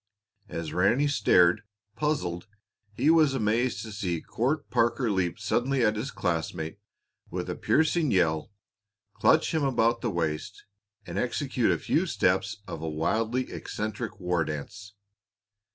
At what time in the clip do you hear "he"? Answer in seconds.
2.91-3.11